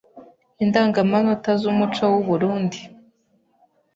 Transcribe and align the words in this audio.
Indangamanota 0.63 1.51
z’Umuco 1.61 2.03
w’u 2.13 2.23
Burunndi 2.27 2.79